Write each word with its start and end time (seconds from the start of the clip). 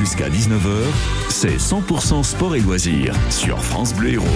Jusqu'à 0.00 0.30
19h, 0.30 0.86
c'est 1.28 1.58
100% 1.58 2.24
sport 2.24 2.56
et 2.56 2.60
loisirs 2.60 3.14
sur 3.28 3.62
France 3.62 3.94
Bleu 3.94 4.12
Héros. 4.12 4.26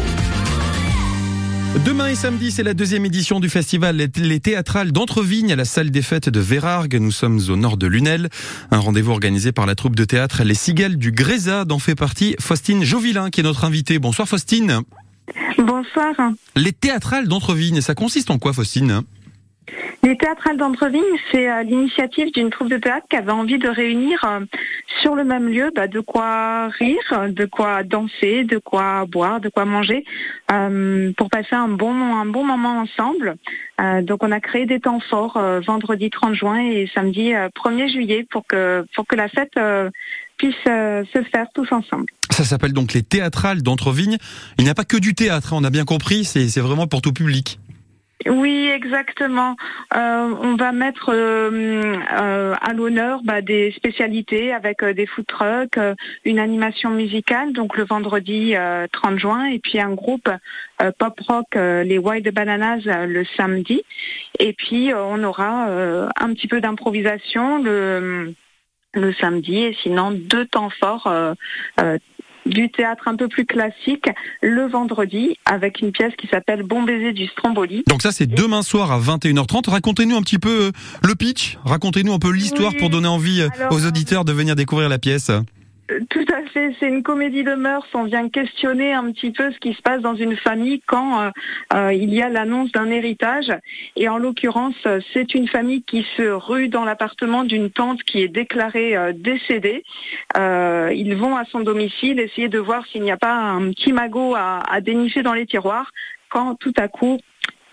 Demain 1.86 2.08
et 2.08 2.14
samedi, 2.14 2.50
c'est 2.50 2.62
la 2.62 2.74
deuxième 2.74 3.06
édition 3.06 3.40
du 3.40 3.48
festival 3.48 3.96
Les 3.96 4.40
Théâtrales 4.40 4.92
d'Entrevignes 4.92 5.54
à 5.54 5.56
la 5.56 5.64
salle 5.64 5.90
des 5.90 6.02
fêtes 6.02 6.28
de 6.28 6.38
Vérargues. 6.38 6.96
Nous 7.00 7.10
sommes 7.10 7.40
au 7.48 7.56
nord 7.56 7.78
de 7.78 7.86
Lunel. 7.86 8.28
Un 8.70 8.78
rendez-vous 8.78 9.12
organisé 9.12 9.52
par 9.52 9.64
la 9.64 9.74
troupe 9.74 9.96
de 9.96 10.04
théâtre 10.04 10.44
Les 10.44 10.52
Cigales 10.52 10.98
du 10.98 11.12
Grésa 11.12 11.64
dont 11.64 11.78
fait 11.78 11.94
partie 11.94 12.36
Faustine 12.38 12.84
Jovillain 12.84 13.30
qui 13.30 13.40
est 13.40 13.44
notre 13.44 13.64
invitée. 13.64 13.98
Bonsoir 13.98 14.28
Faustine. 14.28 14.80
Bonsoir. 15.56 16.12
Les 16.56 16.72
Théâtrales 16.72 17.26
d'Entrevignes, 17.26 17.80
ça 17.80 17.94
consiste 17.94 18.30
en 18.30 18.38
quoi 18.38 18.52
Faustine? 18.52 19.00
Les 20.04 20.18
théâtrales 20.18 20.58
d'Entrevignes, 20.58 21.02
c'est 21.32 21.50
euh, 21.50 21.62
l'initiative 21.62 22.30
d'une 22.32 22.50
troupe 22.50 22.68
de 22.68 22.76
théâtre 22.76 23.06
qui 23.08 23.16
avait 23.16 23.32
envie 23.32 23.58
de 23.58 23.68
réunir 23.68 24.22
euh, 24.24 24.40
sur 25.00 25.14
le 25.14 25.24
même 25.24 25.48
lieu 25.48 25.72
bah, 25.74 25.88
de 25.88 26.00
quoi 26.00 26.68
rire, 26.68 27.28
de 27.28 27.46
quoi 27.46 27.82
danser, 27.82 28.44
de 28.44 28.58
quoi 28.58 29.06
boire, 29.06 29.40
de 29.40 29.48
quoi 29.48 29.64
manger, 29.64 30.04
euh, 30.52 31.10
pour 31.16 31.30
passer 31.30 31.54
un 31.54 31.68
bon, 31.68 31.90
un 31.90 32.26
bon 32.26 32.44
moment 32.44 32.82
ensemble. 32.82 33.36
donc 34.02 34.22
on 34.22 34.30
a 34.30 34.40
créé 34.40 34.66
des 34.66 34.78
temps 34.78 35.00
forts 35.00 35.40
vendredi 35.66 36.10
30 36.10 36.34
juin 36.34 36.58
et 36.58 36.88
samedi 36.94 37.32
1er 37.32 37.90
juillet 37.90 38.26
pour 38.30 38.46
que, 38.46 38.84
pour 38.94 39.06
que 39.06 39.16
la 39.16 39.28
fête 39.28 39.58
puisse 40.36 40.54
se 40.64 41.22
faire 41.32 41.46
tous 41.54 41.70
ensemble. 41.72 42.06
Ça 42.30 42.44
s'appelle 42.44 42.72
donc 42.72 42.92
les 42.92 43.02
théâtrales 43.02 43.62
d'Entrevignes. 43.62 44.18
Il 44.58 44.64
n'y 44.64 44.70
a 44.70 44.74
pas 44.74 44.84
que 44.84 44.96
du 44.96 45.14
théâtre, 45.14 45.52
hein, 45.52 45.58
on 45.60 45.64
a 45.64 45.70
bien 45.70 45.84
compris, 45.84 46.24
c'est 46.24 46.60
vraiment 46.60 46.86
pour 46.86 47.00
tout 47.00 47.12
public. 47.12 47.58
Oui, 48.26 48.68
exactement. 48.68 49.56
Euh, 49.94 50.34
on 50.40 50.56
va 50.56 50.72
mettre 50.72 51.10
euh, 51.12 51.96
euh, 52.18 52.54
à 52.60 52.72
l'honneur 52.72 53.20
bah, 53.22 53.42
des 53.42 53.72
spécialités 53.72 54.52
avec 54.52 54.82
des 54.82 55.06
food 55.06 55.26
trucks, 55.26 55.78
une 56.24 56.38
animation 56.38 56.90
musicale, 56.90 57.52
donc 57.52 57.76
le 57.76 57.84
vendredi 57.84 58.54
30 58.92 59.18
juin, 59.18 59.46
et 59.46 59.58
puis 59.58 59.80
un 59.80 59.92
groupe 59.92 60.30
pop 60.98 61.20
rock, 61.28 61.54
les 61.54 61.98
Wild 61.98 62.28
Bananas, 62.32 62.82
le 63.06 63.24
samedi. 63.36 63.82
Et 64.38 64.52
puis 64.52 64.92
on 64.94 65.22
aura 65.22 65.66
un 66.16 66.34
petit 66.34 66.48
peu 66.48 66.60
d'improvisation 66.60 67.62
le 67.62 68.34
le 68.96 69.12
samedi, 69.14 69.58
et 69.58 69.76
sinon 69.82 70.12
deux 70.12 70.46
temps 70.46 70.70
forts 70.70 71.12
du 72.46 72.70
théâtre 72.70 73.08
un 73.08 73.16
peu 73.16 73.28
plus 73.28 73.46
classique 73.46 74.06
le 74.40 74.66
vendredi 74.66 75.38
avec 75.44 75.80
une 75.80 75.92
pièce 75.92 76.12
qui 76.16 76.26
s'appelle 76.28 76.62
Bon 76.62 76.82
baiser 76.82 77.12
du 77.12 77.26
Stromboli. 77.26 77.84
Donc 77.88 78.02
ça 78.02 78.12
c'est 78.12 78.26
demain 78.26 78.62
soir 78.62 78.92
à 78.92 78.98
21h30. 78.98 79.70
Racontez-nous 79.70 80.16
un 80.16 80.22
petit 80.22 80.38
peu 80.38 80.66
euh, 80.66 80.72
le 81.02 81.14
pitch, 81.14 81.58
racontez-nous 81.64 82.12
un 82.12 82.18
peu 82.18 82.30
l'histoire 82.30 82.72
pour 82.78 82.90
donner 82.90 83.08
envie 83.08 83.40
euh, 83.42 83.48
aux 83.70 83.86
auditeurs 83.86 84.24
de 84.24 84.32
venir 84.32 84.56
découvrir 84.56 84.88
la 84.88 84.98
pièce. 84.98 85.30
Tout 86.10 86.24
à 86.32 86.42
fait, 86.48 86.74
c'est 86.80 86.88
une 86.88 87.02
comédie 87.02 87.44
de 87.44 87.54
mœurs. 87.54 87.86
On 87.94 88.04
vient 88.04 88.28
questionner 88.28 88.92
un 88.92 89.12
petit 89.12 89.30
peu 89.30 89.52
ce 89.52 89.58
qui 89.58 89.74
se 89.74 89.82
passe 89.82 90.00
dans 90.00 90.14
une 90.14 90.36
famille 90.36 90.80
quand 90.86 91.20
euh, 91.20 91.30
euh, 91.74 91.92
il 91.92 92.12
y 92.12 92.22
a 92.22 92.28
l'annonce 92.28 92.72
d'un 92.72 92.90
héritage. 92.90 93.52
Et 93.96 94.08
en 94.08 94.18
l'occurrence, 94.18 94.74
c'est 95.12 95.34
une 95.34 95.46
famille 95.46 95.82
qui 95.82 96.06
se 96.16 96.22
rue 96.22 96.68
dans 96.68 96.84
l'appartement 96.84 97.44
d'une 97.44 97.70
tante 97.70 98.02
qui 98.02 98.22
est 98.22 98.28
déclarée 98.28 98.96
euh, 98.96 99.12
décédée. 99.14 99.84
ils 100.36 101.14
vont 101.16 101.36
à 101.36 101.44
son 101.44 101.60
domicile 101.60 102.18
essayer 102.18 102.48
de 102.48 102.58
voir 102.58 102.86
s'il 102.86 103.02
n'y 103.02 103.12
a 103.12 103.16
pas 103.16 103.34
un 103.34 103.70
petit 103.70 103.92
magot 103.92 104.34
à, 104.34 104.60
à 104.68 104.80
dénicher 104.80 105.22
dans 105.22 105.34
les 105.34 105.46
tiroirs. 105.46 105.90
Quand 106.30 106.56
tout 106.56 106.72
à 106.76 106.88
coup, 106.88 107.18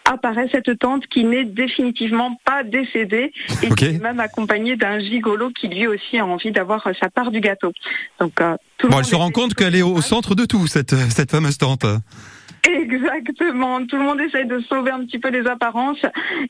apparaît 0.05 0.49
cette 0.51 0.77
tante 0.79 1.07
qui 1.07 1.23
n'est 1.23 1.45
définitivement 1.45 2.37
pas 2.45 2.63
décédée 2.63 3.31
et 3.63 3.69
qui 3.69 3.85
est 3.85 4.01
même 4.01 4.19
accompagnée 4.19 4.75
d'un 4.75 4.99
gigolo 4.99 5.49
qui 5.49 5.67
lui 5.67 5.87
aussi 5.87 6.17
a 6.17 6.25
envie 6.25 6.51
d'avoir 6.51 6.87
sa 6.99 7.09
part 7.09 7.31
du 7.31 7.39
gâteau. 7.39 7.71
Donc, 8.19 8.39
euh, 8.41 8.55
bon, 8.83 8.99
elle 8.99 9.05
se 9.05 9.15
rend 9.15 9.31
compte 9.31 9.53
qu'elle 9.53 9.75
est 9.75 9.81
au 9.81 10.01
centre 10.01 10.35
de 10.35 10.45
tout, 10.45 10.67
cette, 10.67 10.95
cette 11.09 11.31
fameuse 11.31 11.57
tante. 11.57 11.85
Exactement. 12.67 13.85
Tout 13.85 13.97
le 13.97 14.03
monde 14.03 14.21
essaye 14.21 14.45
de 14.45 14.59
sauver 14.69 14.91
un 14.91 15.03
petit 15.05 15.19
peu 15.19 15.29
les 15.29 15.47
apparences 15.47 16.01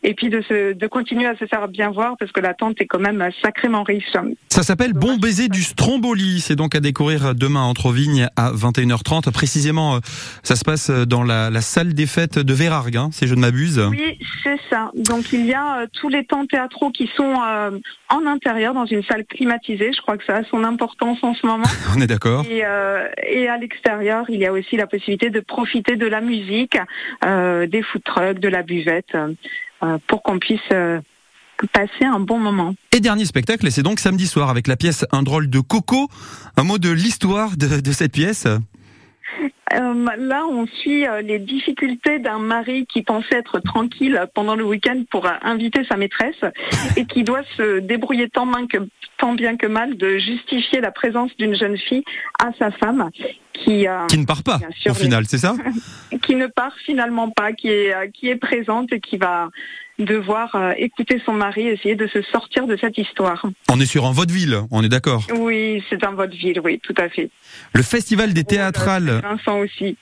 et 0.03 0.13
puis 0.13 0.29
de, 0.29 0.41
se, 0.41 0.73
de 0.73 0.87
continuer 0.87 1.25
à 1.25 1.35
se 1.37 1.45
faire 1.45 1.67
bien 1.67 1.89
voir 1.91 2.15
parce 2.19 2.31
que 2.31 2.41
la 2.41 2.53
tente 2.53 2.81
est 2.81 2.85
quand 2.85 2.99
même 2.99 3.27
sacrément 3.41 3.83
riche. 3.83 4.11
Ça 4.49 4.63
s'appelle 4.63 4.93
Bon 4.93 5.17
baiser 5.17 5.47
du 5.47 5.61
Stromboli. 5.61 6.41
C'est 6.41 6.55
donc 6.55 6.75
à 6.75 6.79
découvrir 6.79 7.33
demain 7.33 7.61
entre 7.61 7.91
Vignes 7.91 8.27
à 8.35 8.51
21h30. 8.51 9.31
Précisément, 9.31 9.95
euh, 9.95 9.99
ça 10.43 10.55
se 10.55 10.65
passe 10.65 10.89
dans 10.89 11.23
la, 11.23 11.49
la 11.49 11.61
salle 11.61 11.93
des 11.93 12.05
fêtes 12.05 12.39
de 12.39 12.53
Vérargues, 12.53 12.97
hein, 12.97 13.09
si 13.13 13.27
je 13.27 13.35
ne 13.35 13.41
m'abuse. 13.41 13.79
Oui, 13.79 14.19
c'est 14.43 14.59
ça. 14.69 14.91
Donc 14.95 15.31
il 15.31 15.45
y 15.45 15.53
a 15.53 15.81
euh, 15.81 15.87
tous 15.93 16.09
les 16.09 16.25
temps 16.25 16.45
théâtraux 16.45 16.91
qui 16.91 17.09
sont 17.15 17.35
euh, 17.41 17.71
en 18.09 18.25
intérieur 18.25 18.73
dans 18.73 18.85
une 18.85 19.03
salle 19.03 19.25
climatisée. 19.25 19.91
Je 19.95 20.01
crois 20.01 20.17
que 20.17 20.25
ça 20.25 20.37
a 20.37 20.43
son 20.43 20.63
importance 20.63 21.19
en 21.21 21.33
ce 21.33 21.45
moment. 21.45 21.67
On 21.95 22.01
est 22.01 22.07
d'accord. 22.07 22.45
Et, 22.49 22.63
et 23.29 23.47
à 23.47 23.57
l'extérieur, 23.57 24.25
il 24.29 24.39
y 24.39 24.45
a 24.45 24.51
aussi 24.51 24.75
la 24.75 24.87
possibilité 24.87 25.29
de 25.29 25.39
profiter 25.39 25.95
de 26.01 26.07
la 26.07 26.19
musique, 26.19 26.77
euh, 27.25 27.67
des 27.67 27.83
food 27.83 28.03
trucks, 28.03 28.39
de 28.39 28.47
la 28.49 28.63
buvette, 28.63 29.15
euh, 29.15 29.97
pour 30.07 30.23
qu'on 30.23 30.39
puisse 30.39 30.59
euh, 30.73 30.99
passer 31.73 32.05
un 32.05 32.19
bon 32.19 32.39
moment. 32.39 32.73
Et 32.91 32.99
dernier 32.99 33.25
spectacle, 33.25 33.69
c'est 33.71 33.83
donc 33.83 33.99
samedi 33.99 34.27
soir 34.27 34.49
avec 34.49 34.67
la 34.67 34.75
pièce 34.75 35.05
Un 35.11 35.21
drôle 35.21 35.49
de 35.49 35.59
coco. 35.59 36.09
Un 36.57 36.63
mot 36.63 36.79
de 36.79 36.89
l'histoire 36.89 37.55
de 37.55 37.91
cette 37.91 38.13
pièce 38.13 38.47
euh, 39.73 40.05
là, 40.17 40.45
on 40.47 40.67
suit 40.67 41.07
euh, 41.07 41.21
les 41.21 41.39
difficultés 41.39 42.19
d'un 42.19 42.39
mari 42.39 42.85
qui 42.87 43.03
pensait 43.03 43.37
être 43.37 43.59
tranquille 43.59 44.19
pendant 44.33 44.55
le 44.55 44.65
week-end 44.65 45.03
pour 45.09 45.25
euh, 45.25 45.31
inviter 45.41 45.83
sa 45.85 45.97
maîtresse 45.97 46.41
et 46.97 47.05
qui 47.05 47.23
doit 47.23 47.43
se 47.57 47.79
débrouiller 47.79 48.29
tant, 48.29 48.45
bien 49.33 49.55
que 49.55 49.67
mal 49.67 49.97
de 49.97 50.17
justifier 50.17 50.81
la 50.81 50.91
présence 50.91 51.35
d'une 51.37 51.55
jeune 51.55 51.77
fille 51.77 52.03
à 52.39 52.51
sa 52.59 52.71
femme 52.71 53.09
qui, 53.53 53.85
qui 54.09 54.17
ne 54.17 54.25
part 54.25 54.43
pas 54.43 54.59
au 54.89 54.93
final, 54.93 55.25
c'est 55.27 55.37
ça 55.37 55.55
Qui 56.23 56.35
ne 56.35 56.47
part 56.47 56.75
finalement 56.85 57.29
pas, 57.29 57.53
qui 57.53 57.69
est, 57.69 58.11
qui 58.13 58.29
est 58.29 58.35
présente 58.35 58.91
et 58.91 58.99
qui 58.99 59.17
va 59.17 59.49
devoir 60.05 60.55
euh, 60.55 60.73
écouter 60.77 61.21
son 61.25 61.33
mari, 61.33 61.67
essayer 61.67 61.95
de 61.95 62.07
se 62.07 62.21
sortir 62.21 62.67
de 62.67 62.77
cette 62.77 62.97
histoire. 62.97 63.45
On 63.69 63.79
est 63.79 63.85
sur 63.85 64.05
un 64.05 64.11
vaudeville, 64.11 64.59
on 64.71 64.83
est 64.83 64.89
d'accord 64.89 65.25
Oui, 65.35 65.83
c'est 65.89 66.03
un 66.03 66.11
vaudeville, 66.11 66.59
oui, 66.63 66.79
tout 66.79 66.95
à 66.97 67.09
fait. 67.09 67.29
Le 67.73 67.81
festival 67.81 68.33
des 68.33 68.43
théâtrales. 68.43 69.21
Vincent 69.23 69.59
aussi. 69.59 69.97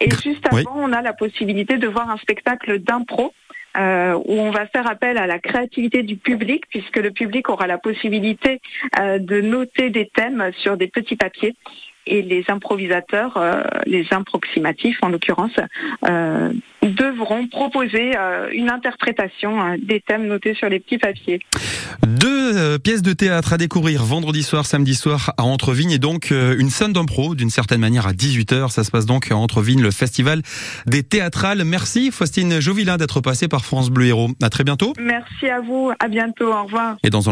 Et 0.00 0.10
juste 0.10 0.46
avant, 0.50 0.76
on 0.76 0.92
a 0.92 1.02
la 1.02 1.12
possibilité 1.12 1.78
de 1.78 1.88
voir 1.88 2.10
un 2.10 2.18
spectacle 2.18 2.78
d'impro. 2.78 3.32
Euh, 3.74 4.12
où 4.26 4.34
on 4.34 4.50
va 4.50 4.66
faire 4.66 4.86
appel 4.86 5.16
à 5.16 5.26
la 5.26 5.38
créativité 5.38 6.02
du 6.02 6.16
public, 6.16 6.64
puisque 6.68 6.98
le 6.98 7.10
public 7.10 7.48
aura 7.48 7.66
la 7.66 7.78
possibilité 7.78 8.60
euh, 8.98 9.18
de 9.18 9.40
noter 9.40 9.88
des 9.88 10.10
thèmes 10.14 10.50
sur 10.58 10.76
des 10.76 10.88
petits 10.88 11.16
papiers 11.16 11.56
et 12.06 12.22
les 12.22 12.44
improvisateurs, 12.48 13.36
euh, 13.36 13.62
les 13.86 14.06
improximatifs 14.10 14.98
en 15.02 15.08
l'occurrence, 15.08 15.52
euh, 16.08 16.52
devront 16.82 17.46
proposer 17.46 18.12
euh, 18.16 18.48
une 18.52 18.70
interprétation 18.70 19.76
des 19.80 20.00
thèmes 20.00 20.26
notés 20.26 20.54
sur 20.54 20.68
les 20.68 20.80
petits 20.80 20.98
papiers. 20.98 21.40
Deux 22.06 22.78
pièces 22.78 23.02
de 23.02 23.12
théâtre 23.12 23.52
à 23.52 23.56
découvrir 23.58 24.02
vendredi 24.02 24.42
soir, 24.42 24.66
samedi 24.66 24.94
soir 24.94 25.32
à 25.36 25.44
Entrevignes 25.44 25.92
et 25.92 25.98
donc 25.98 26.30
une 26.30 26.70
scène 26.70 26.92
d'impro 26.92 27.34
d'une 27.34 27.50
certaine 27.50 27.80
manière 27.80 28.06
à 28.06 28.12
18h. 28.12 28.70
Ça 28.70 28.84
se 28.84 28.90
passe 28.90 29.06
donc 29.06 29.30
à 29.30 29.36
Entrevignes, 29.36 29.82
le 29.82 29.90
festival 29.90 30.42
des 30.86 31.02
théâtrales. 31.02 31.64
Merci 31.64 32.10
Faustine 32.10 32.60
Jovillain 32.60 32.96
d'être 32.96 33.20
passée 33.20 33.48
par 33.48 33.64
France 33.64 33.90
Bleu 33.90 34.06
Héros. 34.06 34.30
À 34.42 34.50
très 34.50 34.64
bientôt. 34.64 34.92
Merci 34.98 35.48
à 35.48 35.60
vous. 35.60 35.92
À 35.98 36.08
bientôt. 36.08 36.52
Au 36.52 36.64
revoir. 36.64 36.96
Et 37.04 37.10
dans 37.10 37.28
un 37.28 37.30